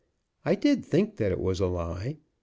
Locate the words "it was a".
1.31-1.67